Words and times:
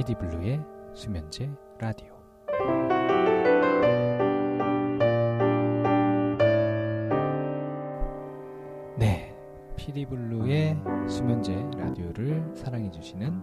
PD블루의 0.00 0.64
수면제 0.94 1.50
라디오 1.78 2.08
네, 8.96 9.36
PD블루의 9.76 10.78
수면제 11.06 11.54
라디오를 11.76 12.50
사랑해 12.54 12.90
주시는 12.90 13.42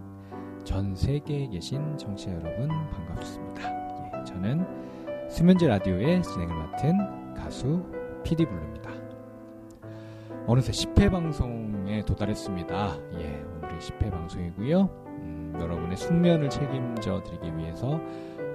전 0.64 0.96
세계에 0.96 1.46
계신 1.46 1.96
청취자 1.96 2.32
여러분 2.32 2.68
반갑습니다. 2.90 4.18
예, 4.18 4.24
저는 4.24 4.66
수면제 5.30 5.68
라디오의 5.68 6.24
진행을 6.24 6.56
맡은 6.56 7.34
가수 7.34 7.84
PD블루입니다. 8.24 8.90
어느새 10.48 10.72
10회 10.72 11.08
방송에 11.08 12.02
도달했습니다. 12.02 12.98
예, 13.20 13.44
오늘이 13.62 13.78
10회 13.78 14.10
방송이고요. 14.10 15.07
음, 15.22 15.58
여러분의 15.60 15.96
숙면을 15.96 16.48
책임져 16.50 17.22
드리기 17.22 17.56
위해서 17.56 18.00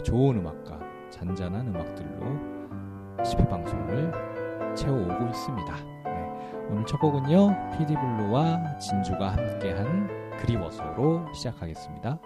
좋은 0.03 0.37
음악과 0.37 0.79
잔잔한 1.09 1.67
음악들로 1.67 2.25
10회 3.23 3.49
방송을 3.49 4.11
채워오고 4.75 5.25
있습니다. 5.27 5.75
네, 6.05 6.65
오늘 6.69 6.85
첫 6.85 6.99
곡은요, 6.99 7.77
PD블루와 7.77 8.77
진주가 8.79 9.33
함께한 9.35 10.37
그리워서로 10.39 11.31
시작하겠습니다. 11.33 12.19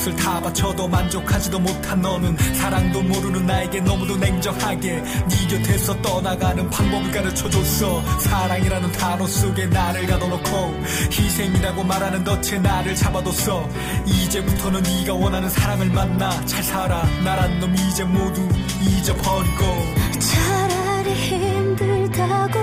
것을 0.00 0.16
다 0.16 0.40
바쳐도 0.40 0.88
만족하지도 0.88 1.58
못한 1.58 2.00
너는 2.00 2.36
사랑도 2.54 3.02
모르는 3.02 3.44
나에게 3.46 3.80
너무도 3.80 4.16
냉정하게 4.16 5.02
네 5.02 5.46
곁에서 5.48 6.00
떠나가는 6.00 6.70
방법을 6.70 7.10
가르쳐줬어. 7.10 8.18
사랑이라는 8.20 8.92
단어 8.92 9.26
속에 9.26 9.66
나를 9.66 10.06
가둬놓고 10.06 10.82
희생이라고 11.12 11.84
말하는 11.84 12.24
덫에 12.24 12.58
나를 12.58 12.94
잡아뒀어. 12.94 13.68
이제부터는 14.06 14.82
네가 14.82 15.14
원하는 15.14 15.50
사랑을 15.50 15.86
만나 15.90 16.30
잘 16.46 16.62
살아. 16.62 17.02
나란 17.22 17.60
놈 17.60 17.74
이제 17.74 18.04
모두 18.04 18.48
잊어버리고. 18.80 19.64
차라리 20.18 21.12
힘들다고 21.12 22.59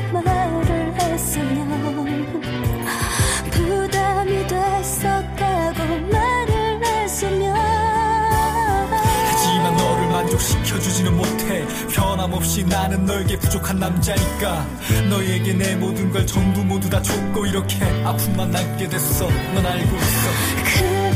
변함없이 12.28 12.64
나는 12.66 13.06
너에게 13.06 13.38
부족한 13.38 13.80
남자니까. 13.80 14.66
너에게 15.10 15.54
내 15.54 15.76
모든 15.76 16.12
걸 16.12 16.26
전부 16.28 16.64
모두 16.64 16.90
다 16.90 17.02
줬고 17.02 17.46
이렇게 17.46 17.84
아픔만 18.04 18.52
남게 18.52 18.88
됐어. 18.90 19.28
넌 19.54 19.66
알고 19.66 19.96
있어 19.96 21.07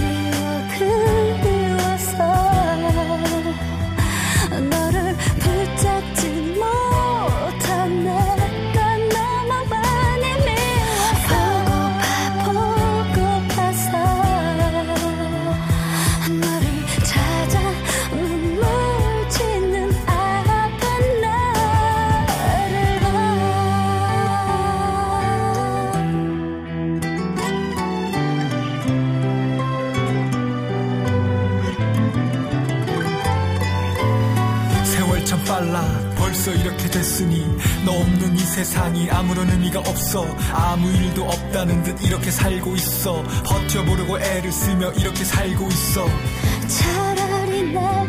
세상이 38.63 39.09
아무런 39.09 39.49
의미가 39.49 39.79
없어. 39.79 40.23
아무 40.53 40.88
일도 40.91 41.23
없다는 41.23 41.81
듯 41.81 41.99
이렇게 42.03 42.29
살고 42.29 42.75
있어. 42.75 43.23
버텨보려고 43.44 44.19
애를 44.19 44.51
쓰며 44.51 44.91
이렇게 44.91 45.23
살고 45.23 45.67
있어. 45.67 46.05
차라리 46.67 47.73
날 47.73 48.07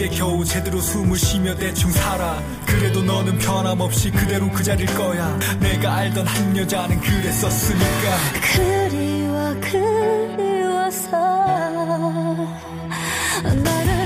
이제 0.00 0.08
겨우 0.16 0.42
제대로 0.42 0.80
숨을 0.80 1.18
쉬며 1.18 1.54
대충 1.56 1.90
살아. 1.90 2.42
그래도 2.64 3.02
너는 3.02 3.36
변함없이 3.36 4.10
그대로 4.10 4.48
그 4.50 4.64
자리일 4.64 4.88
거야. 4.94 5.38
내가 5.60 5.94
알던 5.96 6.26
한 6.26 6.56
여자는 6.56 6.98
그랬었으니까. 7.02 8.16
그리워 8.54 9.54
그리워서 9.60 11.18
나를 13.62 13.99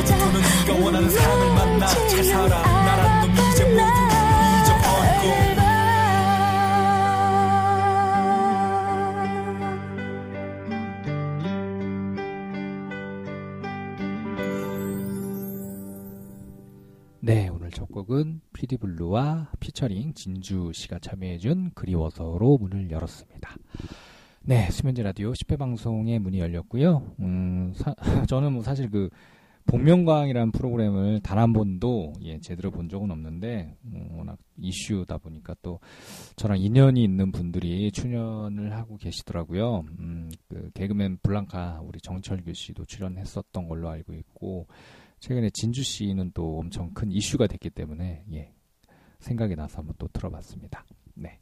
이제부터는 0.00 0.40
네가 0.66 0.84
원하는 0.84 1.10
사랑을 1.10 1.54
만나 1.54 1.86
잘 1.86 2.24
살아. 2.24 2.62
나란 2.62 3.20
놈 3.26 3.30
이제 3.52 3.64
모두 3.64 3.80
잊어버리고. 4.62 5.60
네, 17.20 17.48
오늘 17.48 17.70
첫 17.70 17.90
곡은 17.92 18.39
피디블루와 18.70 19.52
피처링 19.58 20.12
진주 20.12 20.70
씨가 20.74 20.98
참여해준 20.98 21.70
그리워서로 21.74 22.58
문을 22.58 22.90
열었습니다. 22.90 23.56
네, 24.42 24.68
수면제 24.70 25.02
라디오 25.02 25.32
10회 25.32 25.58
방송의 25.58 26.18
문이 26.18 26.38
열렸고요. 26.40 27.14
음, 27.20 27.72
사- 27.74 27.94
저는 28.28 28.52
뭐 28.52 28.62
사실 28.62 28.90
그 28.90 29.08
복면가왕이라는 29.66 30.52
프로그램을 30.52 31.20
단 31.20 31.38
한 31.38 31.54
번도 31.54 32.12
예, 32.22 32.38
제대로 32.40 32.70
본 32.70 32.90
적은 32.90 33.10
없는데 33.10 33.76
음, 33.86 34.08
워낙 34.18 34.36
이슈다 34.58 35.16
보니까 35.18 35.54
또 35.62 35.80
저랑 36.36 36.58
인연이 36.58 37.02
있는 37.02 37.32
분들이 37.32 37.90
출연을 37.90 38.74
하고 38.76 38.98
계시더라고요. 38.98 39.84
음, 40.00 40.30
그 40.48 40.70
개그맨 40.74 41.18
블랑카 41.22 41.80
우리 41.82 41.98
정철규 42.00 42.52
씨도 42.52 42.84
출연했었던 42.84 43.68
걸로 43.68 43.88
알고 43.88 44.12
있고 44.12 44.66
최근에 45.20 45.50
진주 45.50 45.82
씨는 45.82 46.32
또 46.34 46.58
엄청 46.58 46.92
큰 46.92 47.12
이슈가 47.12 47.46
됐기 47.46 47.70
때문에 47.70 48.24
예. 48.32 48.52
생각이 49.20 49.54
나서 49.54 49.78
한번 49.78 49.94
또 49.98 50.08
들어봤습니다. 50.08 50.84
네. 51.14 51.38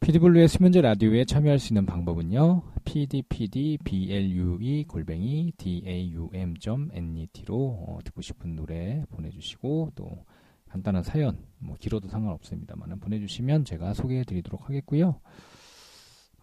피디블루의 0.00 0.48
수면제 0.48 0.80
라디오에 0.80 1.24
참여할 1.24 1.58
수 1.58 1.72
있는 1.72 1.86
방법은요. 1.86 2.62
pdpdblue 2.84 4.84
골뱅이 4.84 5.52
daum.net로 5.56 7.56
어, 7.56 7.98
듣고 8.04 8.20
싶은 8.20 8.56
노래 8.56 9.04
보내주시고 9.10 9.92
또 9.94 10.24
간단한 10.68 11.04
사연 11.04 11.38
뭐 11.58 11.76
길어도 11.78 12.08
상관없습니다만 12.08 12.98
보내주시면 13.00 13.64
제가 13.64 13.94
소개해드리도록 13.94 14.68
하겠고요. 14.68 15.20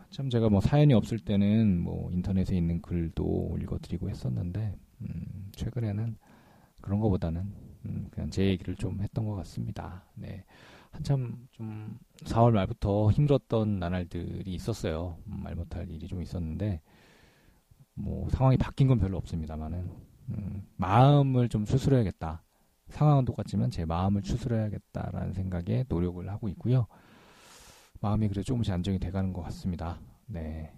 참 0.10 0.30
제가 0.30 0.50
뭐 0.50 0.62
사연이 0.62 0.94
없을 0.94 1.20
때는 1.20 1.80
뭐 1.80 2.12
인터넷에 2.12 2.56
있는 2.56 2.82
글도 2.82 3.58
읽어드리고 3.62 4.10
했었는데 4.10 4.74
음, 5.02 5.50
최근에는 5.54 6.18
그런 6.82 7.00
것보다는 7.00 7.54
음, 7.86 8.08
그냥 8.12 8.30
제 8.30 8.46
얘기를 8.46 8.76
좀 8.76 9.02
했던 9.02 9.26
것 9.26 9.36
같습니다. 9.36 10.06
네. 10.16 10.44
한참 10.92 11.48
좀 11.52 11.98
4월 12.26 12.52
말부터 12.52 13.12
힘들었던 13.12 13.80
나날들이 13.80 14.54
있었어요. 14.54 15.18
음, 15.28 15.42
말 15.44 15.56
못할 15.56 15.90
일이 15.90 16.08
좀 16.08 16.22
있었는데 16.22 16.82
뭐 17.94 18.30
상황이 18.30 18.58
바뀐 18.58 18.88
건 18.88 19.00
별로 19.00 19.18
없습니다만은 19.18 19.90
음, 20.30 20.68
마음을 20.78 21.50
좀 21.50 21.66
추스려야겠다. 21.66 22.44
상황은 22.90 23.26
똑같지만 23.26 23.72
제 23.72 23.86
마음을 23.86 24.22
추스려야겠다라는 24.22 25.34
생각에 25.34 25.86
노력을 25.88 26.28
하고 26.30 26.50
있고요. 26.50 26.88
마음이 28.02 28.28
그래 28.28 28.44
조금씩 28.44 28.74
안정이 28.74 29.00
돼가는 29.00 29.32
것 29.32 29.42
같습니다. 29.44 30.00
네. 30.26 30.74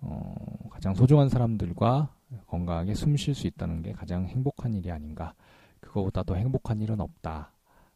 어, 0.00 0.34
가장 0.70 0.94
소중한 0.94 1.28
사람들과 1.28 2.15
건강하게 2.46 2.94
숨 2.94 3.16
쉴 3.16 3.34
수 3.34 3.46
있다는 3.46 3.82
게 3.82 3.92
가장 3.92 4.26
행복한 4.26 4.74
일이 4.74 4.90
아닌가. 4.90 5.34
그거보다 5.80 6.22
더 6.22 6.34
행복한 6.34 6.80
일은 6.80 7.00
없다. 7.00 7.52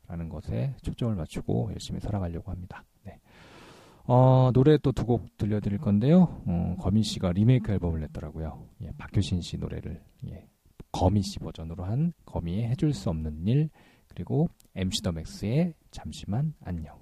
라는 0.08 0.28
것에 0.28 0.74
초점을 0.82 1.14
맞추고 1.14 1.70
열심히 1.72 2.00
살아가려고 2.00 2.50
합니다. 2.50 2.84
네. 3.04 3.18
어, 4.06 4.50
노래 4.52 4.76
또 4.78 4.90
두 4.92 5.04
곡 5.04 5.36
들려드릴 5.38 5.78
건데요. 5.78 6.42
어, 6.46 6.76
거미 6.80 7.02
씨가 7.02 7.32
리메이크 7.32 7.70
앨범을 7.72 8.00
냈더라고요. 8.00 8.66
예, 8.82 8.90
박효신 8.98 9.40
씨 9.40 9.56
노래를 9.56 10.02
예, 10.28 10.48
거미 10.90 11.22
씨 11.22 11.38
버전으로 11.38 11.84
한 11.84 12.12
거미의 12.26 12.68
해줄 12.70 12.92
수 12.92 13.08
없는 13.10 13.46
일 13.46 13.70
그리고 14.08 14.48
MC 14.74 15.02
더 15.02 15.12
맥스의 15.12 15.74
잠시만 15.92 16.54
안녕. 16.64 16.99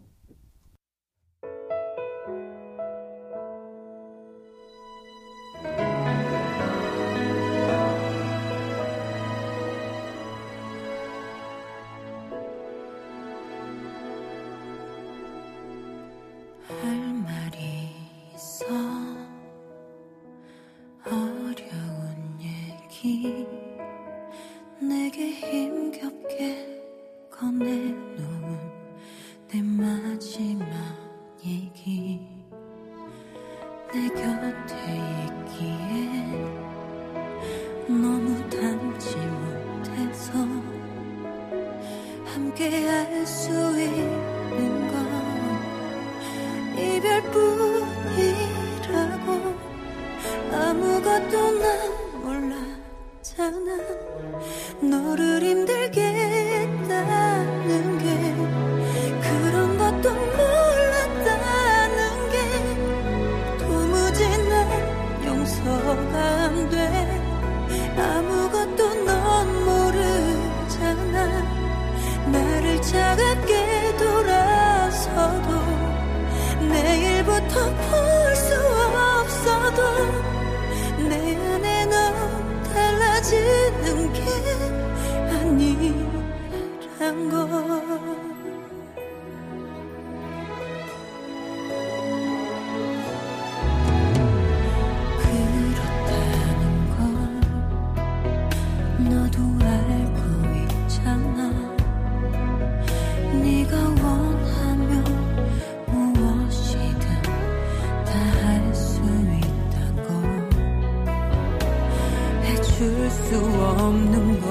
수 113.10 113.36
없는 113.36 114.40
건 114.40 114.48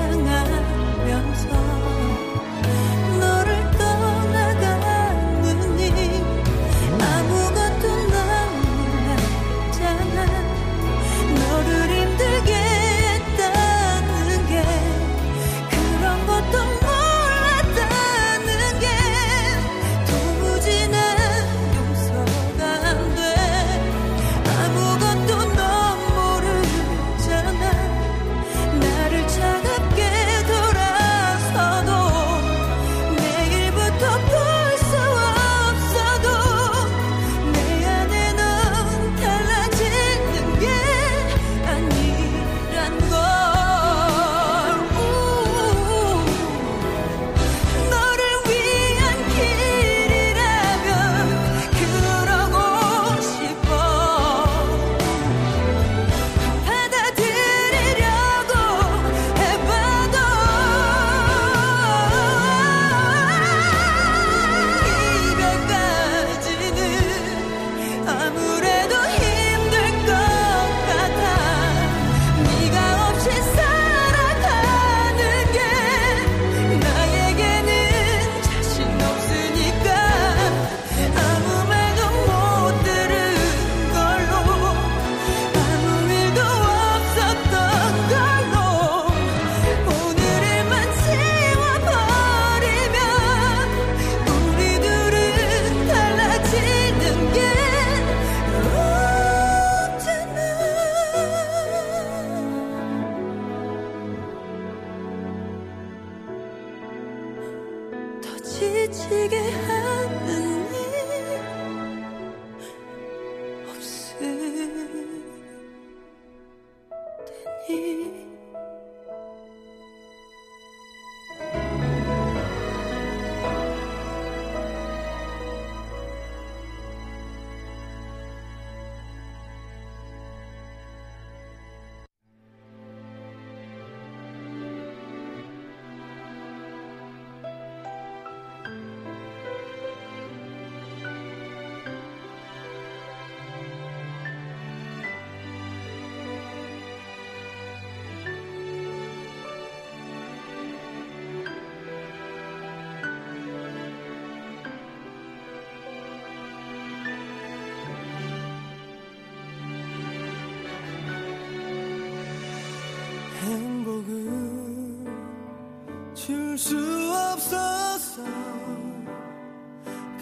수 166.62 166.78
없었어 167.12 168.23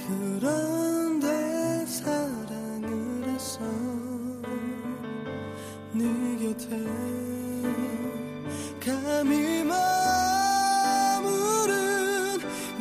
그런데 0.09 1.85
사랑을 1.85 3.29
했어 3.29 3.61
네 5.93 6.07
곁에 6.41 6.71
감히 8.81 9.63
머무른 9.65 9.77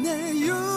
내 0.02 0.48
요. 0.48 0.69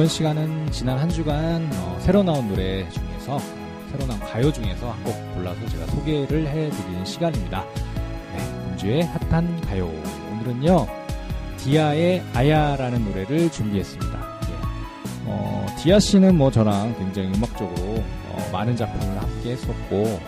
이번 0.00 0.08
시간은 0.08 0.72
지난 0.72 0.98
한 0.98 1.10
주간 1.10 1.68
어, 1.74 1.98
새로 2.00 2.22
나온 2.22 2.48
노래 2.48 2.88
중에서 2.88 3.36
어, 3.36 3.40
새로 3.92 4.06
나온 4.06 4.18
가요 4.20 4.50
중에서 4.50 4.90
한 4.90 5.04
곡 5.04 5.34
골라서 5.34 5.60
제가 5.68 5.84
소개를 5.88 6.46
해드리는 6.48 7.04
시간입니다. 7.04 7.66
네, 8.32 8.38
금주의 8.70 9.02
핫한 9.02 9.60
가요. 9.60 9.92
오늘은요 10.32 10.86
디아의 11.58 12.22
아야라는 12.32 13.04
노래를 13.04 13.52
준비했습니다. 13.52 14.40
예. 14.48 14.54
어, 15.26 15.66
디아 15.78 16.00
씨는 16.00 16.34
뭐 16.34 16.50
저랑 16.50 16.96
굉장히 16.96 17.34
음악적으로 17.36 18.02
어, 18.30 18.50
많은 18.54 18.76
작품을 18.76 19.20
함께 19.20 19.50
했었고 19.50 20.18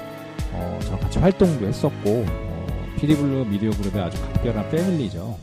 어, 0.52 0.80
저랑 0.82 1.00
같이 1.00 1.18
활동도 1.18 1.66
했었고 1.66 2.26
어, 2.28 2.66
피디블루 2.98 3.46
미디어 3.46 3.70
그룹의 3.70 4.02
아주 4.02 4.20
각별한 4.20 4.68
패밀리죠. 4.68 5.34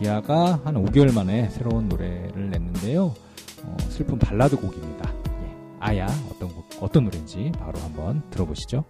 디아가 0.00 0.58
한 0.64 0.82
5개월 0.82 1.14
만에 1.14 1.50
새로운 1.50 1.86
노래를 1.90 2.48
냈는데요. 2.48 3.14
어, 3.64 3.76
슬픈 3.90 4.18
발라드 4.18 4.56
곡입니다. 4.56 5.12
예. 5.42 5.56
아야 5.78 6.06
어떤 6.30 6.48
곡, 6.48 6.64
어떤 6.80 7.04
노래인지 7.04 7.52
바로 7.58 7.78
한번 7.80 8.22
들어보시죠. 8.30 8.82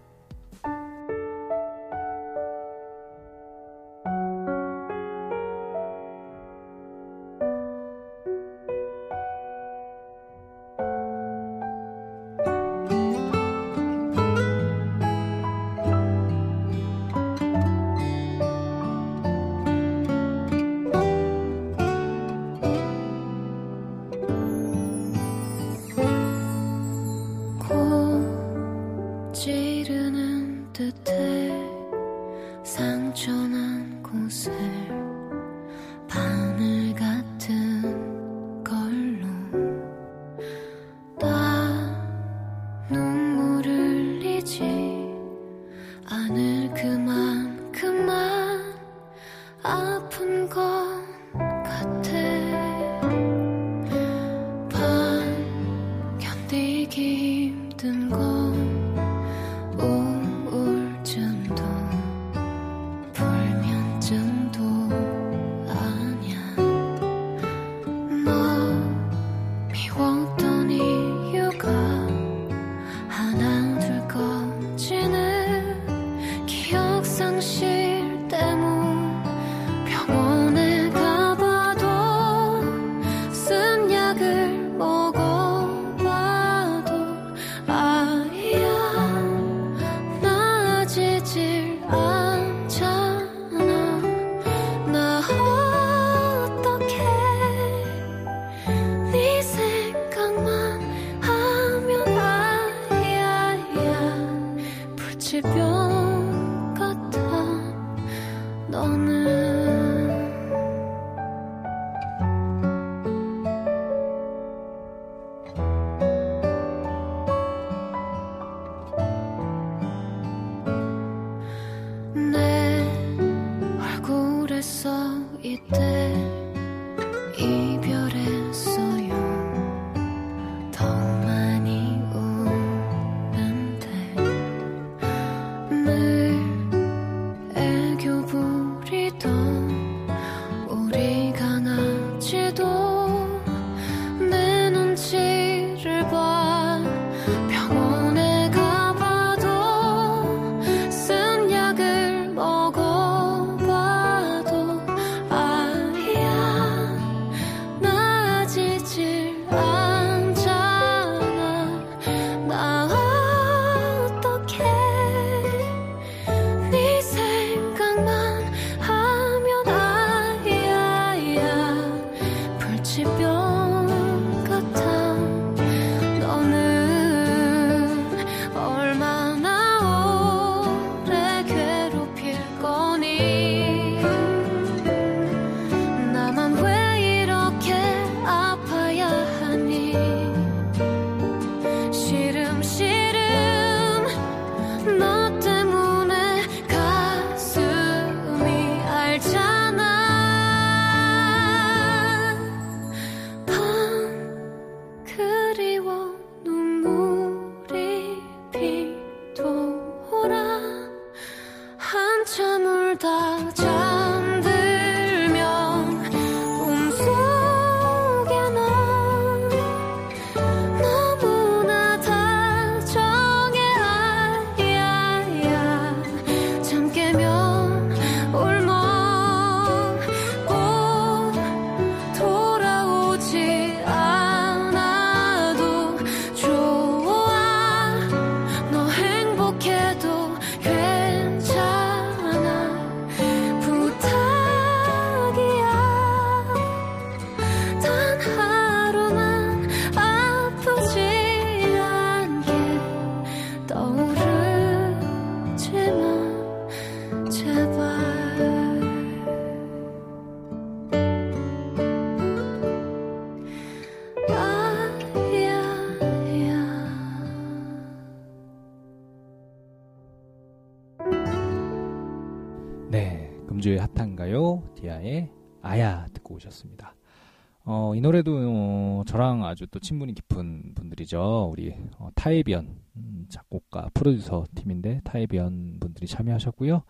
어, 277.91 277.95
이 277.95 277.99
노래도 277.99 278.37
어, 278.37 279.03
저랑 279.05 279.43
아주 279.45 279.67
또 279.67 279.79
친분이 279.79 280.13
깊은 280.13 280.75
분들이죠. 280.75 281.49
우리 281.51 281.75
어, 281.97 282.09
타이비언 282.15 282.67
음, 282.95 283.25
작곡가 283.29 283.89
프로듀서 283.93 284.45
팀인데 284.55 285.01
타이비언 285.03 285.79
분들이 285.79 286.07
참여하셨고요. 286.07 286.83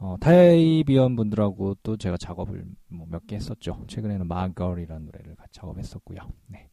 어, 0.00 0.16
타이비언 0.20 1.14
분들하고 1.14 1.76
또 1.84 1.96
제가 1.96 2.16
작업을 2.16 2.64
뭐 2.88 3.06
몇 3.08 3.26
개 3.28 3.36
했었죠. 3.36 3.84
최근에는 3.86 4.26
My 4.26 4.38
Girl이라는 4.38 5.06
노래를 5.06 5.36
같이 5.36 5.52
작업했었고요. 5.60 6.18
네. 6.48 6.66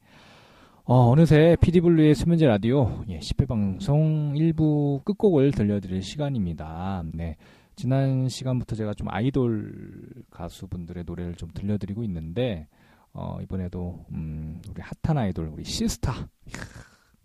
어, 0.85 1.11
어느새 1.11 1.55
피디블루의 1.61 2.15
수면제 2.15 2.47
라디오 2.47 3.03
예, 3.09 3.19
10회 3.19 3.47
방송 3.47 4.33
1부 4.33 5.03
끝곡을 5.05 5.51
들려드릴 5.51 6.01
시간입니다. 6.01 7.03
네. 7.13 7.35
지난 7.75 8.27
시간부터 8.27 8.75
제가 8.75 8.95
좀 8.95 9.07
아이돌 9.11 10.23
가수분들의 10.31 11.03
노래를 11.05 11.35
좀 11.35 11.49
들려드리고 11.53 12.03
있는데 12.05 12.67
어, 13.13 13.39
이번에도 13.41 14.05
음, 14.11 14.61
우리 14.69 14.81
핫한 15.03 15.17
아이돌 15.17 15.47
우리 15.47 15.63
시스타 15.63 16.29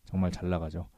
정말 0.07 0.31
잘 0.31 0.49
나가죠. 0.49 0.89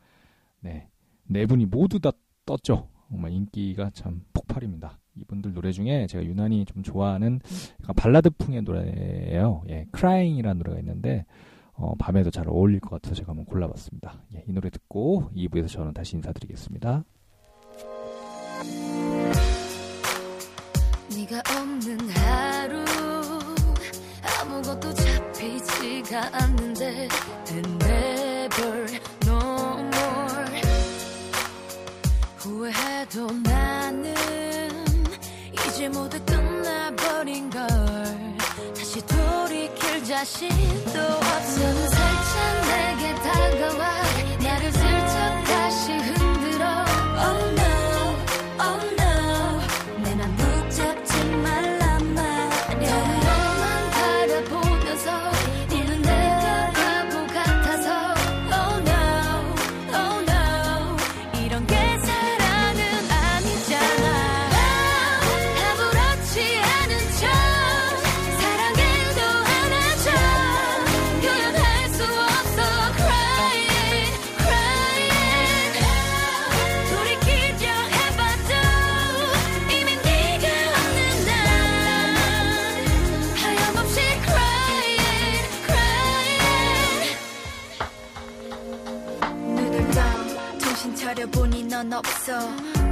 네, 0.61 0.89
네 1.25 1.47
분이 1.47 1.67
모두 1.67 1.99
다 1.99 2.13
떴죠. 2.45 2.89
정말 3.09 3.33
인기가 3.33 3.91
참 3.91 4.23
폭발입니다. 4.33 4.99
이분들 5.17 5.55
노래 5.55 5.73
중에 5.73 6.07
제가 6.07 6.25
유난히 6.25 6.65
좀 6.65 6.83
좋아하는 6.83 7.41
발라드풍의 7.97 8.63
노래예요. 8.63 9.63
예, 9.69 9.87
크라잉이라는 9.93 10.59
노래가 10.59 10.79
있는데 10.81 11.25
어, 11.73 11.95
밤에도 11.99 12.31
잘 12.31 12.49
어울릴 12.49 12.81
것 12.81 12.91
같아서 12.91 13.15
제가 13.15 13.31
한번 13.31 13.45
골라봤습니다. 13.47 14.23
예, 14.35 14.45
이 14.47 14.53
노래 14.53 14.71
듣고 14.71 15.31
2부에서 15.35 15.69
저는 15.69 15.95
다시 15.95 16.17
인사드리겠습니다. 16.17 17.05
네가 21.15 21.43
없는 21.61 22.11
하루 22.11 22.56
아무것도 24.57 24.95
잡히지가 24.95 26.31
않는데 26.33 27.09
And 27.51 27.85
never 27.85 28.87
no 29.27 29.79
more. 29.79 30.63
후회해도 32.39 33.27
나는 33.43 34.15
이제 35.53 35.89
모두 35.89 36.19
끝나버린 36.25 37.51
걸. 37.51 37.67
다시 38.75 39.01
돌이킬 39.07 40.05
자신도 40.05 41.01
없어 41.01 41.96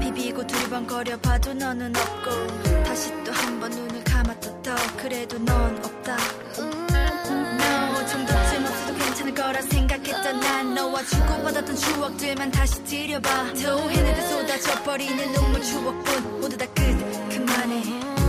비비고 0.00 0.46
두리번거려 0.46 1.16
봐도 1.18 1.54
너는 1.54 1.92
없고 1.96 2.82
다시 2.84 3.10
또 3.24 3.32
한 3.32 3.60
번 3.60 3.70
눈을 3.70 4.04
감았다 4.04 4.74
그래도 4.96 5.38
넌 5.38 5.76
없다. 5.84 6.16
No 6.58 8.06
정도쯤 8.06 8.64
없어도 8.66 8.94
괜찮을 8.98 9.34
거라 9.34 9.62
생각했던 9.62 10.40
난 10.40 10.74
너와 10.74 11.02
주고받았던 11.04 11.76
추억들만 11.76 12.50
다시 12.50 12.84
들여봐. 12.84 13.52
토해내듯 13.54 14.28
쏟아져버리는 14.28 15.32
눈물 15.32 15.62
추억뿐 15.62 16.40
모두 16.40 16.56
다 16.56 16.66
끝. 16.74 16.82
그만해. 17.30 17.82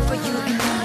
For 0.05 0.17
you 0.17 0.37
and 0.45 0.61
I 0.61 0.84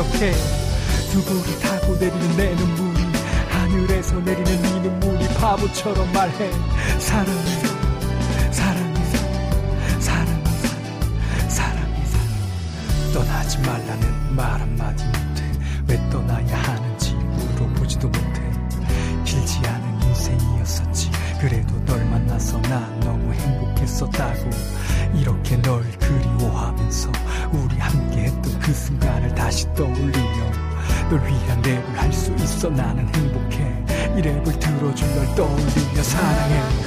기억해. 0.00 0.32
두 1.10 1.22
볼이 1.24 1.60
타고 1.60 1.94
내리는 1.96 2.36
내 2.36 2.54
눈물이 2.54 3.02
하늘에서 3.50 4.14
내리는 4.20 4.62
네 4.62 4.80
눈물이 4.80 5.28
바보처럼 5.34 6.10
말해. 6.12 6.50
사랑해 6.98 7.69
있어 32.60 32.68
나는 32.68 33.08
행복해. 33.14 33.56
이 34.18 34.20
랩을 34.20 34.60
들어줄 34.60 35.14
널 35.14 35.34
떠올리며 35.34 36.02
사랑해 36.02 36.79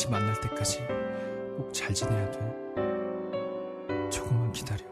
다시 0.00 0.08
만날 0.08 0.34
때까지 0.40 0.78
꼭 1.58 1.70
잘 1.74 1.92
지내야 1.92 2.30
돼. 2.30 2.38
조금만 4.10 4.50
기다려. 4.50 4.82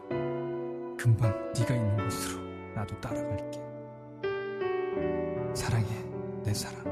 금방 0.95 1.33
네가 1.57 1.75
있는 1.75 1.97
곳으로 1.97 2.43
나도 2.75 3.01
따라갈게. 3.01 3.59
사랑해 5.55 5.87
내 6.43 6.53
사랑. 6.53 6.85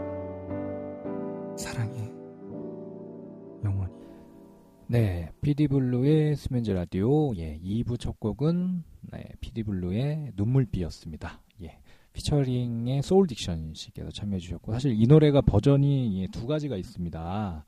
사랑해 1.56 2.12
영원히. 3.64 3.94
네, 4.88 5.30
피디블루의 5.42 6.38
수면제 6.38 6.74
라디오. 6.74 7.36
예, 7.36 7.60
2부 7.60 8.00
첫 8.00 8.20
곡은 8.20 8.84
네, 9.12 9.26
피디블루의 9.42 10.32
눈물비였습니다. 10.36 11.40
예, 11.62 11.78
피처링의 12.14 13.04
소울 13.04 13.28
딕션 13.28 13.76
씨께서 13.76 14.10
참여해 14.10 14.40
주셨고 14.40 14.72
사실 14.72 15.00
이 15.00 15.06
노래가 15.06 15.42
버전이 15.42 16.24
예, 16.24 16.28
두 16.32 16.48
가지가 16.48 16.78
있습니다. 16.78 17.64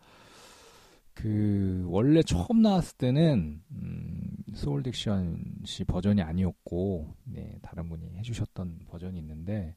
그 1.22 1.84
원래 1.88 2.22
처음 2.24 2.62
나왔을 2.62 2.98
때는 2.98 3.62
음, 3.72 4.38
소울 4.54 4.84
딕션 4.84 5.66
씨 5.66 5.84
버전이 5.84 6.22
아니었고 6.22 7.14
네, 7.26 7.58
다른 7.62 7.90
분이 7.90 8.16
해주셨던 8.20 8.86
버전이 8.88 9.20
있는데 9.20 9.76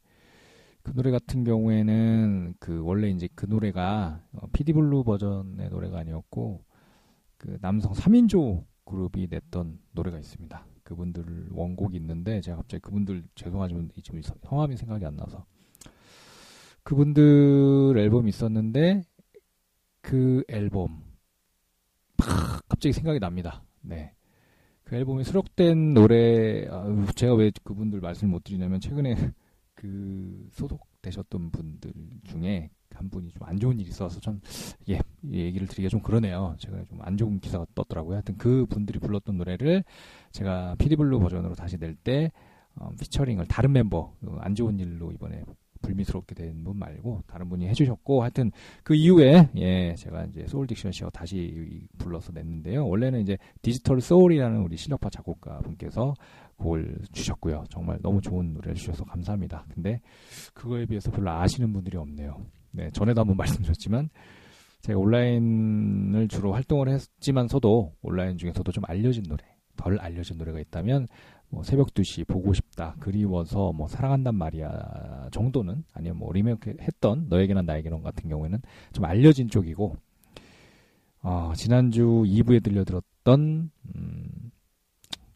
그 0.85 0.93
노래 0.95 1.11
같은 1.11 1.43
경우에는 1.43 2.55
그 2.61 2.85
원래 2.85 3.09
이제 3.09 3.29
그 3.35 3.47
노래가 3.47 4.23
어, 4.35 4.47
피디블루 4.53 5.03
버전의 5.03 5.69
노래가 5.71 5.99
아니었고 5.99 6.63
그 7.39 7.59
남성 7.61 7.93
3인조 7.93 8.65
그룹이 8.85 9.27
냈던 9.29 9.81
노래가 9.91 10.21
있습니다. 10.21 10.65
그분들 10.85 11.49
원곡이 11.51 11.97
있는데 11.97 12.41
제가 12.41 12.59
갑자기 12.59 12.83
그분들 12.83 13.25
죄송하지만 13.35 13.91
지금 14.01 14.23
성- 14.23 14.37
성함이 14.45 14.77
생각이 14.77 15.05
안 15.05 15.17
나서 15.17 15.45
그분들 16.85 17.97
앨범이 17.99 18.29
있었는데 18.29 19.03
그 20.03 20.45
앨범 20.49 21.12
팍 22.27 22.61
갑자기 22.69 22.93
생각이 22.93 23.19
납니다. 23.21 23.63
네. 23.83 24.13
그 24.85 24.97
앨범에 24.97 25.23
수록된 25.25 25.95
노래 25.95 26.67
아, 26.69 26.85
제가 27.15 27.35
왜 27.35 27.51
그분들 27.65 28.01
말씀을 28.01 28.31
못 28.33 28.45
드리냐면 28.45 28.81
최근에 28.81 29.15
그 29.75 30.49
소속되셨던 30.53 31.51
분들 31.51 31.93
중에 32.25 32.71
한 32.95 33.09
분이 33.09 33.31
좀 33.31 33.49
안 33.49 33.59
좋은 33.59 33.81
일이 33.81 33.89
있어서 33.89 34.21
좀 34.21 34.41
예, 34.89 35.01
이 35.23 35.39
얘기를 35.41 35.67
드리기가 35.67 35.89
좀 35.89 36.01
그러네요. 36.03 36.55
제가 36.59 36.85
좀 36.89 37.01
안 37.03 37.17
좋은 37.17 37.41
기사가 37.41 37.67
떴더라고요. 37.75 38.17
하여튼 38.17 38.37
그 38.37 38.67
분들이 38.67 38.99
불렀던 38.99 39.37
노래를 39.39 39.83
제가 40.33 40.77
피디블루 40.79 41.19
버전으로 41.21 41.55
다시 41.55 41.79
낼 41.79 41.95
때, 41.97 42.31
어, 42.77 42.91
피처링을 43.01 43.47
다른 43.47 43.73
멤버 43.73 44.15
그안 44.21 44.55
좋은 44.55 44.79
일로 44.79 45.11
이번에 45.13 45.43
불미스럽게 45.83 46.35
된 46.35 46.63
분 46.63 46.79
말고 46.79 47.23
다른 47.27 47.49
분이 47.49 47.67
해주셨고 47.69 48.23
하여튼 48.23 48.53
그 48.83 48.95
이후에 48.95 49.51
예 49.57 49.95
제가 49.97 50.25
이제 50.27 50.47
소울 50.47 50.67
딕션 50.67 50.93
씨와 50.93 51.11
다시 51.11 51.87
불러서 51.99 52.33
냈는데요. 52.33 52.87
원래는 52.87 53.21
이제 53.21 53.37
디지털 53.63 54.01
소울이라는 54.01 54.61
우리 54.61 54.77
실력파 54.77 55.11
작곡가 55.11 55.59
분께서 55.61 56.15
곡을 56.57 56.99
주셨고요. 57.13 57.65
정말 57.71 57.99
너무 58.03 58.21
좋은 58.21 58.53
노래를 58.55 58.75
주셔서 58.75 59.05
감사합니다. 59.05 59.67
근데 59.75 60.01
그거에 60.55 60.87
비해서 60.87 61.11
별로 61.11 61.31
아시는 61.33 61.73
분들이 61.73 61.97
없네요. 61.97 62.37
네 62.71 62.91
전에도 62.93 63.21
한번 63.21 63.37
말씀드렸지만 63.39 64.09
제가 64.83 64.99
온라인을 64.99 66.29
주로 66.29 66.53
활동을 66.53 66.89
했지만서도 66.91 67.95
온라인 68.03 68.37
중에서도 68.37 68.71
좀 68.73 68.85
알려진 68.87 69.23
노래, 69.25 69.45
덜 69.77 69.99
알려진 69.99 70.39
노래가 70.39 70.59
있다면 70.61 71.07
뭐 71.53 71.63
새벽 71.63 71.93
2시 71.93 72.27
보고 72.27 72.55
싶다, 72.55 72.97
그리워서 72.99 73.75
뭐 73.75 73.87
사랑한단 73.87 74.35
말이야 74.35 75.29
정도는 75.33 75.85
아니면 75.93 76.17
뭐 76.17 76.33
리메이크 76.33 76.79
했던 76.81 77.27
너에게나 77.29 77.61
나에게는 77.61 78.03
같은 78.03 78.31
경우에는 78.31 78.59
좀 78.95 79.05
알려진 79.05 79.49
쪽이고 79.49 79.95
어, 81.21 81.53
지난주 81.55 82.25
2부에 82.27 82.65
들려들었던 82.65 83.71
음, 83.95 84.51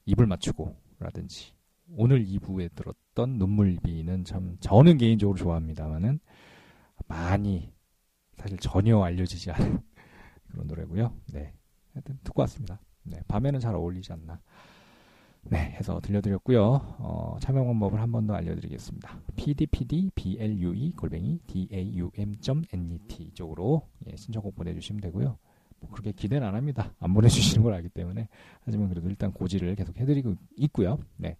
입을 0.06 0.26
맞추고 0.26 0.74
라든지 1.00 1.52
오늘 1.94 2.24
2부에 2.24 2.74
들었던 2.74 3.36
눈물비는 3.36 4.24
참 4.24 4.56
저는 4.60 4.96
개인적으로 4.96 5.36
좋아합니다만은 5.36 6.18
많이 7.08 7.74
사실 8.38 8.56
전혀 8.56 9.02
알려지지 9.02 9.50
않은 9.50 9.78
그런 10.50 10.66
노래고요. 10.66 11.14
네, 11.34 11.52
하여튼 11.92 12.18
듣고 12.24 12.40
왔습니다. 12.40 12.80
네, 13.02 13.20
밤에는 13.28 13.60
잘 13.60 13.74
어울리지 13.74 14.14
않나. 14.14 14.40
네, 15.48 15.58
해서 15.78 16.00
들려드렸고요. 16.00 16.96
어, 16.98 17.36
참여 17.40 17.64
방법을 17.64 18.00
한 18.00 18.10
번 18.10 18.26
더 18.26 18.34
알려드리겠습니다. 18.34 19.20
pdpdblue 19.36 20.92
골뱅이 20.96 21.38
daum.net 21.46 23.30
쪽으로 23.34 23.82
예, 24.10 24.16
신청곡 24.16 24.56
보내주시면 24.56 25.00
되고요. 25.02 25.36
뭐 25.78 25.90
그렇게 25.90 26.10
기대는 26.12 26.46
안 26.46 26.54
합니다. 26.56 26.92
안 26.98 27.12
보내주시는 27.14 27.62
걸 27.62 27.74
알기 27.74 27.90
때문에 27.90 28.28
하지만 28.64 28.88
그래도 28.88 29.08
일단 29.08 29.32
고지를 29.32 29.76
계속 29.76 29.96
해드리고 29.98 30.34
있고요. 30.56 30.98
네. 31.16 31.36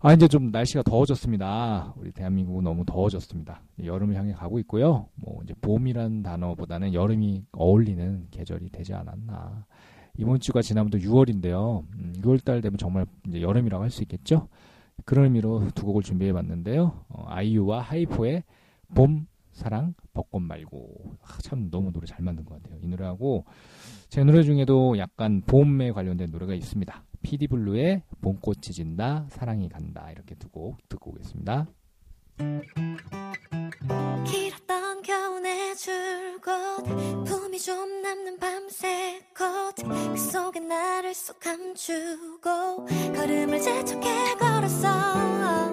아 0.00 0.12
이제 0.12 0.26
좀 0.28 0.50
날씨가 0.50 0.82
더워졌습니다. 0.82 1.92
우리 1.96 2.10
대한민국은 2.12 2.64
너무 2.64 2.84
더워졌습니다. 2.84 3.60
여름을 3.84 4.14
향해 4.16 4.32
가고 4.32 4.58
있고요. 4.60 5.08
뭐 5.16 5.40
이제 5.44 5.54
봄이란 5.60 6.22
단어보다는 6.22 6.94
여름이 6.94 7.44
어울리는 7.52 8.26
계절이 8.30 8.70
되지 8.70 8.94
않았나. 8.94 9.66
이번 10.18 10.40
주가 10.40 10.60
지나면 10.60 10.90
또 10.90 10.98
6월인데요. 10.98 11.84
음, 11.94 12.12
6월 12.20 12.44
달 12.44 12.60
되면 12.60 12.76
정말 12.76 13.06
이제 13.26 13.40
여름이라고 13.40 13.82
할 13.82 13.90
수 13.90 14.02
있겠죠. 14.02 14.48
그런 15.04 15.24
의미로 15.24 15.66
두 15.74 15.86
곡을 15.86 16.02
준비해 16.02 16.32
봤는데요. 16.32 17.04
어, 17.08 17.24
아이유와 17.28 17.80
하이포의 17.82 18.42
봄, 18.94 19.26
사랑, 19.52 19.94
벚꽃 20.12 20.42
말고 20.42 21.16
아, 21.22 21.38
참 21.42 21.70
너무 21.70 21.92
노래 21.92 22.06
잘 22.06 22.18
만든 22.22 22.44
것 22.44 22.60
같아요. 22.62 22.78
이 22.82 22.86
노래하고 22.88 23.44
제 24.08 24.24
노래 24.24 24.42
중에도 24.42 24.98
약간 24.98 25.40
봄에 25.46 25.92
관련된 25.92 26.30
노래가 26.30 26.54
있습니다. 26.54 27.04
피디블루의 27.22 28.02
봄꽃이 28.20 28.60
진다, 28.62 29.26
사랑이 29.30 29.68
간다 29.68 30.10
이렇게 30.10 30.34
두 30.34 30.48
곡 30.50 30.76
듣고 30.88 31.10
오겠습니다. 31.10 31.66
겨울의 35.38 35.76
줄곧 35.76 37.24
품이 37.24 37.58
좀 37.60 38.02
남는 38.02 38.38
밤새 38.38 39.20
컷그 39.34 40.16
속에 40.16 40.58
나를 40.60 41.14
쏙 41.14 41.38
감추고 41.38 42.86
걸음을 43.14 43.60
재촉해 43.60 44.34
걸었어. 44.34 45.72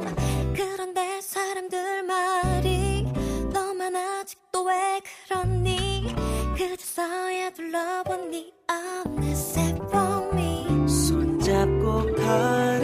그런데 0.55 1.19
사람들 1.21 2.03
말이 2.03 3.07
너만 3.51 3.95
아직도 3.95 4.65
왜 4.65 5.01
그러니? 5.27 6.13
그저서야 6.55 7.49
둘러본 7.51 8.31
네 8.31 8.51
어느새 8.67 9.73
봄이 9.91 10.87
손잡고 10.87 12.13
걸 12.15 12.74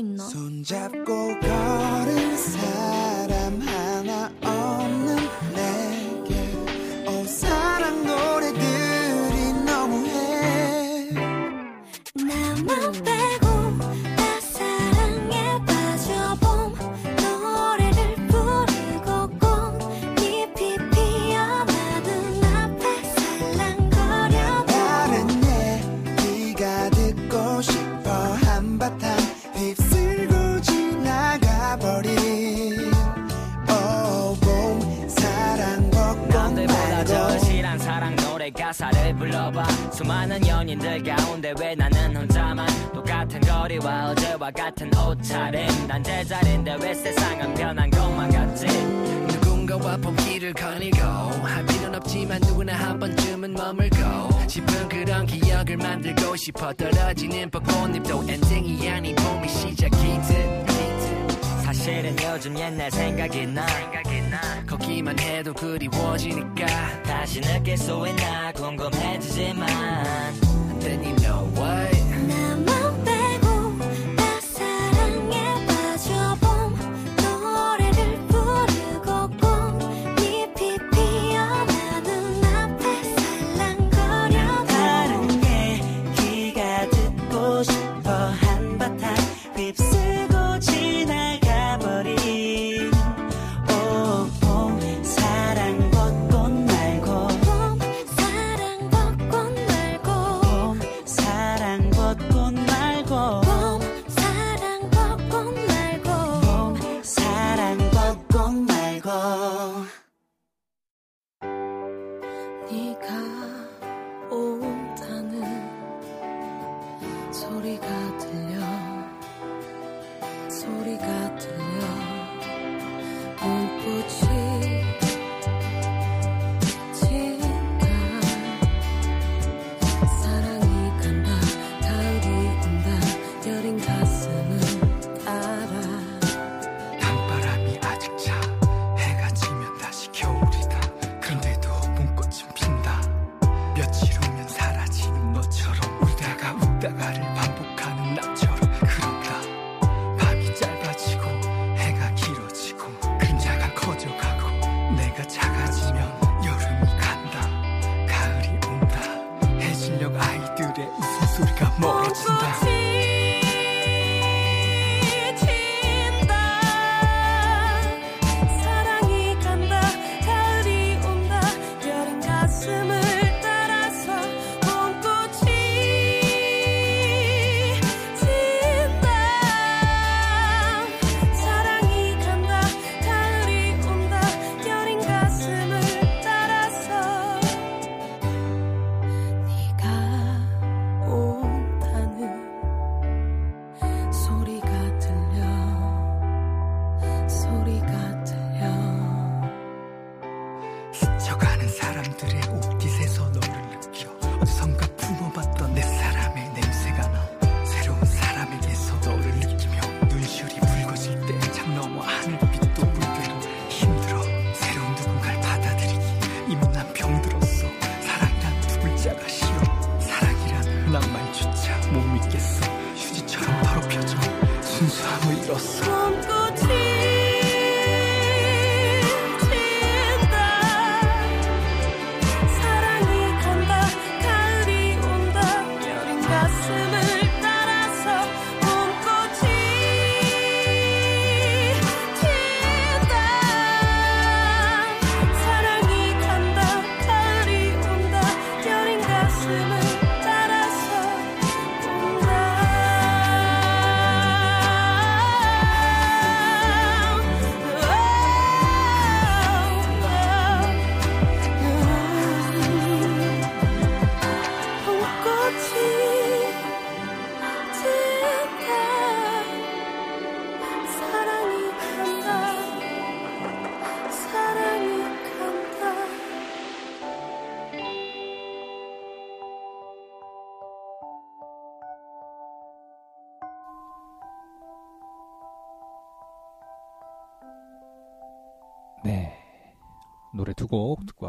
있나 0.00 0.28
같은 44.52 44.90
옷차림. 44.96 45.86
난 45.86 46.02
제자리인데 46.02 46.76
왜 46.80 46.94
세상은 46.94 47.54
변한 47.54 47.90
것만 47.90 48.30
같지? 48.30 48.66
누군가와 48.66 49.96
봄길을 49.98 50.52
거니고 50.54 50.98
할 51.02 51.66
필요는 51.66 51.94
없지만 51.96 52.40
누구나 52.40 52.74
한 52.74 52.98
번쯤은 52.98 53.52
머물고 53.54 54.48
싶은 54.48 54.88
그런 54.88 55.26
기억을 55.26 55.76
만들고 55.76 56.36
싶어 56.36 56.72
떨어지는 56.72 57.50
벚꽃잎도 57.50 58.24
엔딩이 58.28 58.88
아닌 58.88 59.14
봄이 59.16 59.48
시작이듯 59.48 60.70
사실은 61.64 62.16
요즘 62.22 62.58
옛날 62.58 62.90
생각이 62.90 63.46
나. 63.46 63.64
걷기만 64.66 65.18
해도 65.18 65.52
그리워지니까. 65.54 67.02
다시 67.02 67.40
느낄 67.40 67.76
수 67.76 68.06
있나 68.06 68.52
궁금해지지만. 68.52 69.66
Then 70.80 71.02
you 71.04 71.16
know 71.16 71.44
what 71.56 71.89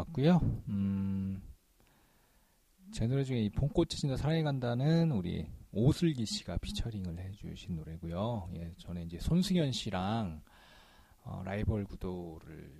왔고요. 0.02 0.40
음, 0.68 1.42
제 2.92 3.06
노래 3.06 3.24
중에 3.24 3.40
이 3.40 3.50
봄꽃이 3.50 3.88
진다 3.88 4.16
사랑이 4.16 4.42
간다는 4.42 5.12
우리 5.12 5.46
오슬기 5.72 6.26
씨가 6.26 6.58
피처링을 6.58 7.18
해주신 7.18 7.76
노래고요. 7.76 8.50
예, 8.56 8.74
전에 8.78 9.02
이제 9.04 9.18
손승연 9.18 9.72
씨랑 9.72 10.42
어, 11.24 11.42
라이벌 11.44 11.84
구도를 11.84 12.72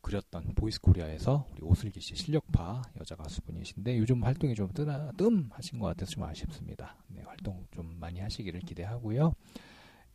그렸던 0.00 0.54
보이스 0.54 0.80
코리아에서 0.80 1.46
우리 1.52 1.62
오슬기 1.62 2.00
씨 2.00 2.14
실력파 2.14 2.82
여자 3.00 3.14
가수분이신데 3.16 3.98
요즘 3.98 4.22
활동이 4.22 4.54
좀 4.54 4.68
뜨나, 4.72 5.10
뜸하신 5.12 5.78
것 5.78 5.86
같아서 5.86 6.12
좀 6.12 6.24
아쉽습니다. 6.24 6.96
네, 7.08 7.22
활동 7.22 7.66
좀 7.70 7.98
많이 7.98 8.20
하시기를 8.20 8.60
기대하고요. 8.60 9.32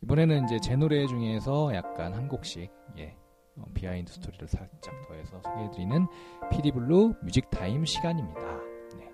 이번에는 0.02 0.44
이제 0.44 0.58
제 0.62 0.76
노래 0.76 1.06
중에서 1.06 1.74
약간 1.74 2.12
한 2.14 2.28
곡씩 2.28 2.70
예, 2.98 3.16
어, 3.60 3.66
behind 3.74 4.12
story를 4.12 4.48
살짝 4.48 4.94
더해서 5.08 5.40
소개해드리는 5.42 6.06
피디블루 6.50 7.14
뮤직타임 7.22 7.84
시간입니다. 7.84 8.40
네. 8.98 9.10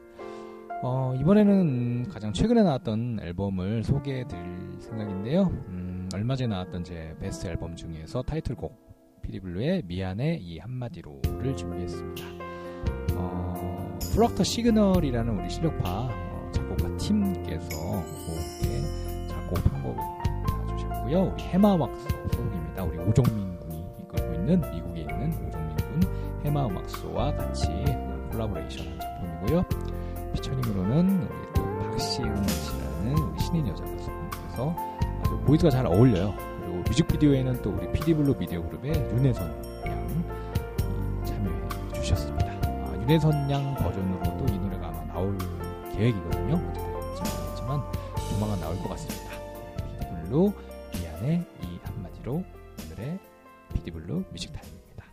어, 0.83 1.15
이번에는 1.21 2.09
가장 2.09 2.33
최근에 2.33 2.63
나왔던 2.63 3.21
앨범을 3.23 3.83
소개해드릴 3.83 4.81
생각인데요. 4.81 5.45
음, 5.69 6.09
얼마 6.15 6.37
전에 6.37 6.49
나왔던 6.49 6.85
제 6.85 7.15
베스트 7.21 7.47
앨범 7.47 7.77
중에서 7.77 8.23
타이틀곡 8.23 9.21
피디블루의 9.23 9.83
미안해 9.87 10.39
이 10.41 10.59
한마디로를 10.59 11.57
준비했습니다. 11.57 12.25
어, 13.15 13.99
플럭터 14.13 14.45
시그널이라는 14.45 15.39
우리 15.39 15.51
실력파 15.51 16.09
어, 16.11 16.51
작곡가 16.53 16.97
팀께서 16.97 17.69
작곡 19.29 19.65
편곡을 19.65 20.03
해주셨고요. 20.73 21.33
우리 21.33 21.43
해마왁스 21.43 22.09
소속입니다. 22.31 22.85
우리 22.85 22.97
이끌고 22.97 23.56
있는 24.47 24.61
미국에 24.71 25.01
있는 25.01 25.33
오정민 25.49 25.77
군 25.77 26.01
해마 26.45 26.67
음악소와 26.67 27.35
같이 27.35 27.67
콜라보레이션한 28.31 29.01
작품이고요. 29.01 29.65
피처링으로는 30.35 31.23
우리 31.23 31.53
또 31.55 31.79
박시은 31.91 32.47
씨라는 32.47 33.19
우리 33.19 33.39
신인 33.41 33.67
여자 33.67 33.85
가수분께서 33.85 34.77
아주 35.21 35.39
보이스가 35.47 35.71
잘 35.71 35.87
어울려요. 35.87 36.33
그리고 36.61 36.77
뮤직비디오에는 36.79 37.63
또 37.63 37.71
우리 37.71 37.91
피디블루 37.91 38.35
비디오 38.35 38.63
그룹의 38.63 38.93
윤혜선 39.17 39.49
양 39.87 41.25
참여해 41.25 41.93
주셨습니다. 41.95 42.47
아, 42.47 42.93
윤혜선 43.03 43.51
양 43.51 43.75
버전으로 43.75 44.23
도 44.39 44.47
이 44.55 44.59
노래가 44.59 44.89
아마 44.89 45.05
나올 45.07 45.37
계획이거든요. 45.93 46.55
어떻게 46.55 46.87
될지 46.87 47.35
모르겠지만 47.35 47.83
조만간 48.31 48.61
나올 48.61 48.77
것 48.79 48.91
같습니다. 48.91 49.31
피디블루 49.99 50.53
미안해 50.95 51.43
이 51.63 51.79
한마디로 51.83 52.45
블루 53.97 54.25
뮤직타임입니다. 54.31 55.05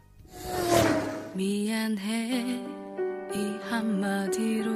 미안해 1.34 2.62
이 3.34 3.70
한마디로 3.70 4.72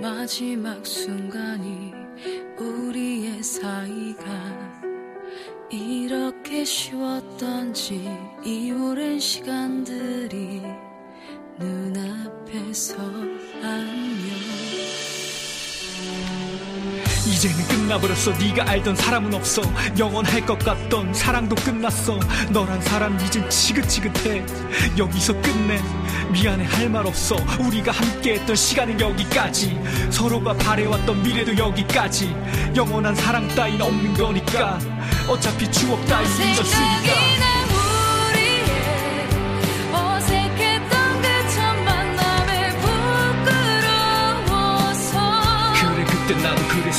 마지막 0.00 0.86
순간이 0.86 1.92
우리의 2.56 3.42
사이가 3.42 4.82
이렇게 5.70 6.64
쉬웠던지 6.64 8.08
이 8.44 8.70
오랜 8.70 9.18
시간들이 9.18 10.62
눈앞에서 11.58 12.96
안녕 13.60 14.34
이제는 17.26 17.66
끝나버렸어. 17.68 18.32
네가 18.38 18.68
알던 18.68 18.96
사람은 18.96 19.34
없어. 19.34 19.62
영원할 19.98 20.44
것 20.44 20.58
같던 20.58 21.12
사랑도 21.14 21.54
끝났어. 21.56 22.18
너란 22.50 22.80
사람 22.82 23.18
이젠 23.20 23.48
지긋지긋해. 23.48 24.44
여기서 24.98 25.32
끝내. 25.40 25.80
미안해 26.32 26.64
할 26.64 26.88
말 26.88 27.06
없어. 27.06 27.36
우리가 27.60 27.92
함께했던 27.92 28.54
시간은 28.54 29.00
여기까지. 29.00 29.78
서로가 30.10 30.52
바래왔던 30.54 31.22
미래도 31.22 31.56
여기까지. 31.56 32.34
영원한 32.76 33.14
사랑 33.14 33.48
따윈 33.48 33.80
없는 33.80 34.14
거니까. 34.14 34.78
어차피 35.28 35.70
추억 35.72 36.04
따윈 36.06 36.26
잊었으니까 36.28 37.23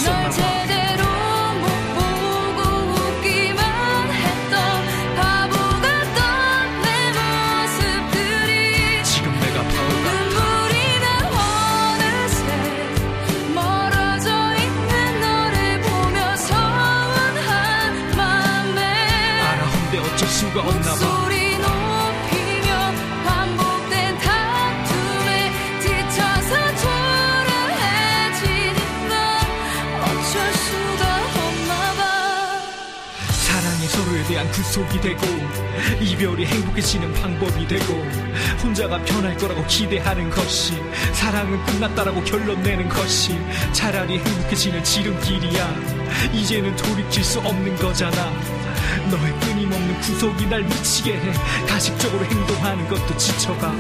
나도 0.03 0.41
널 0.67 0.74
구속이 34.76 34.99
되고 34.99 35.21
이별이 36.01 36.45
행복해지는 36.45 37.13
방법이 37.13 37.65
되고 37.65 37.93
혼자가 38.61 39.01
편할 39.05 39.38
거라고 39.38 39.65
기대하는 39.67 40.30
것이 40.30 40.73
사랑은 41.13 41.63
끝났다라고 41.65 42.21
결론 42.26 42.61
내는 42.61 42.89
것이 42.89 43.38
차라리 43.71 44.17
행복해지는 44.17 44.84
지름길이야. 44.84 45.76
이제는 46.34 46.76
돌이킬 46.76 47.23
수 47.23 47.39
없는 47.39 47.73
거잖아. 47.78 48.34
너의 49.09 49.39
끊임없는 49.39 50.01
구속이 50.01 50.45
날 50.47 50.63
미치게 50.63 51.13
해. 51.13 51.32
가식적으로 51.67 52.26
행동하는 52.26 52.86
것도 52.89 53.15
지쳐가 53.15 53.73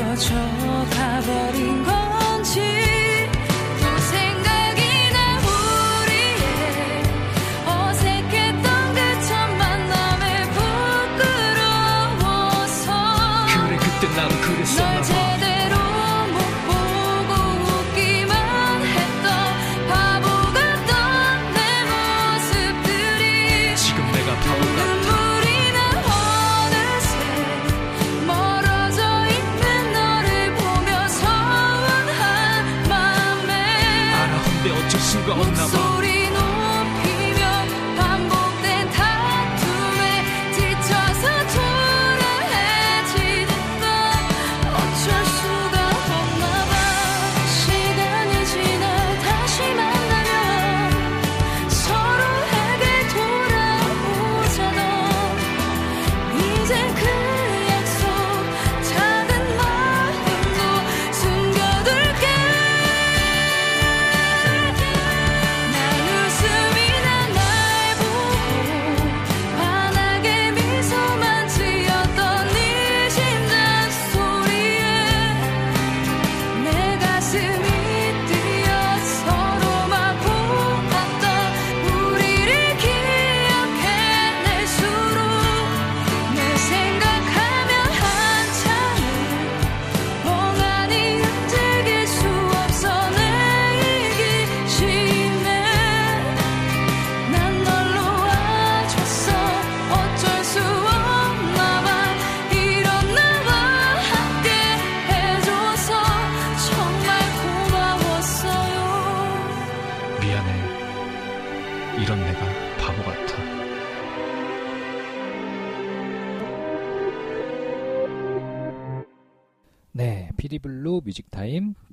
멀어져 0.00 0.34
가버린 0.90 1.84
건지 1.84 2.99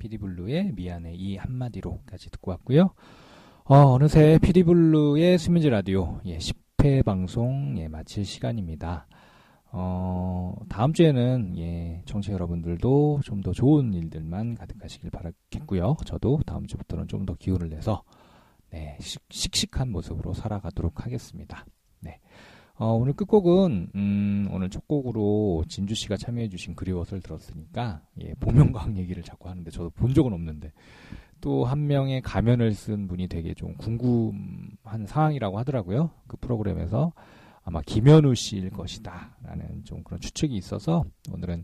피디블루의 0.08 0.72
미안해 0.74 1.14
이 1.16 1.36
한마디로까지 1.36 2.30
듣고 2.32 2.52
왔고요. 2.52 2.94
어, 3.66 3.76
어느새 3.76 4.40
피디블루의 4.42 5.38
수면제 5.38 5.70
라디오 5.70 6.20
예, 6.26 6.38
10회 6.38 7.04
방송 7.04 7.78
예, 7.78 7.88
마칠 7.90 8.24
시간입니다. 8.24 9.08
어, 9.72 10.56
다음 10.70 10.94
주에는 10.94 11.58
예, 11.58 12.02
청취자 12.06 12.34
여러분들도 12.34 13.20
좀 13.24 13.42
더 13.42 13.52
좋은 13.52 13.94
일들만 13.94 14.56
가득하시길 14.56 15.12
바라겠고요. 15.12 15.98
저도 16.06 16.40
다음 16.46 16.66
주부터는 16.66 17.08
좀 17.08 17.26
더 17.26 17.36
기운을 17.36 17.70
내서 17.70 18.04
네, 18.70 18.98
식, 19.02 19.22
씩씩한 19.30 19.92
모습으로 19.92 20.34
살아가도록 20.34 21.06
하겠습니다. 21.06 21.66
네. 22.80 22.86
어, 22.86 22.94
오늘 22.94 23.14
끝곡은 23.14 23.90
음, 23.96 24.48
오늘 24.52 24.70
첫 24.70 24.88
곡으로 24.88 25.64
진주 25.68 25.96
씨가 25.96 26.18
참여해 26.18 26.50
주신 26.50 26.76
그리워서를 26.76 27.22
들었으니까 27.22 28.02
예, 28.22 28.34
복면가왕 28.40 28.98
얘기를 28.98 29.24
자꾸 29.24 29.50
하는데 29.50 29.70
저도 29.72 29.90
본 29.92 30.14
적은 30.14 30.32
없는데 30.34 30.72
또 31.42 31.66
한 31.66 31.88
명의 31.88 32.22
가면을 32.22 32.74
쓴 32.74 33.08
분이 33.08 33.28
되게 33.28 33.54
좀 33.54 33.76
궁금한 33.76 35.06
상황이라고 35.06 35.58
하더라고요. 35.60 36.12
그 36.28 36.38
프로그램에서 36.38 37.14
아마 37.64 37.82
김현우 37.82 38.34
씨일 38.36 38.70
것이다라는 38.70 39.84
좀 39.84 40.04
그런 40.04 40.20
추측이 40.20 40.56
있어서 40.56 41.04
오늘은 41.32 41.64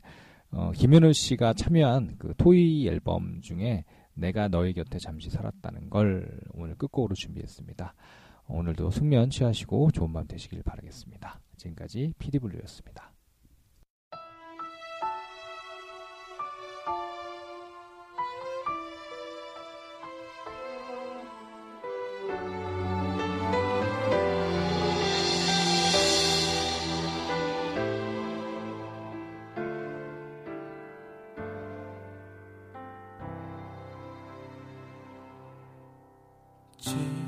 어, 0.51 0.71
김현우 0.75 1.13
씨가 1.13 1.53
참여한 1.53 2.15
그 2.17 2.33
토이 2.37 2.87
앨범 2.87 3.41
중에 3.41 3.85
내가 4.13 4.47
너의 4.47 4.73
곁에 4.73 4.99
잠시 4.99 5.29
살았다는 5.29 5.89
걸 5.89 6.39
오늘 6.53 6.75
끝곡으로 6.75 7.15
준비했습니다. 7.15 7.93
오늘도 8.47 8.91
숙면 8.91 9.29
취하시고 9.29 9.91
좋은 9.91 10.13
밤 10.13 10.27
되시길 10.27 10.63
바라겠습니다. 10.63 11.39
지금까지 11.57 12.13
PD블루였습니다. 12.19 13.11
집 36.79 37.22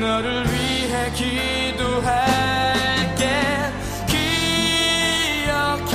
너를 0.00 0.44
위해 0.46 1.12
기도할게. 1.12 2.08
기억해. 5.46 5.92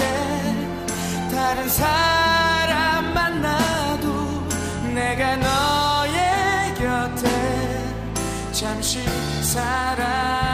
다른 1.31 1.67
사람 1.67 3.13
만나도 3.15 4.47
내가 4.93 5.35
너의 5.37 6.75
곁에 6.75 7.27
잠시 8.51 9.03
살아. 9.41 10.44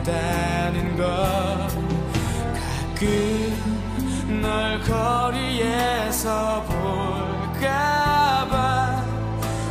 했다는 0.00 0.96
것. 0.96 1.68
가끔 2.54 4.40
널 4.40 4.80
거리에서 4.80 6.62
볼까봐 7.52 9.04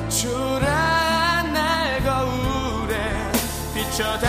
초라한 0.10 1.54
날 1.54 2.04
거울에 2.04 3.32
비춰다 3.74 4.29